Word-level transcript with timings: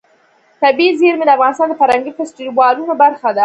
طبیعي 0.61 0.91
زیرمې 0.99 1.25
د 1.25 1.29
افغانستان 1.35 1.67
د 1.69 1.73
فرهنګي 1.81 2.11
فستیوالونو 2.17 2.93
برخه 3.03 3.29
ده. 3.35 3.39